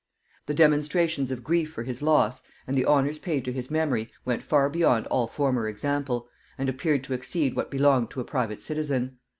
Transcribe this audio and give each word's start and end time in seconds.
The 0.47 0.55
demonstrations 0.55 1.29
of 1.29 1.43
grief 1.43 1.71
for 1.71 1.83
his 1.83 2.01
loss, 2.01 2.41
and 2.65 2.75
the 2.75 2.85
honors 2.85 3.19
paid 3.19 3.45
to 3.45 3.53
his 3.53 3.69
memory, 3.69 4.09
went 4.25 4.41
far 4.41 4.67
beyond 4.67 5.05
all 5.11 5.27
former 5.27 5.67
example, 5.67 6.27
and 6.57 6.67
appeared 6.67 7.03
to 7.03 7.13
exceed 7.13 7.55
what 7.55 7.69
belonged 7.69 8.09
to 8.09 8.19
a 8.19 8.25
private 8.25 8.63
citizen. 8.63 9.19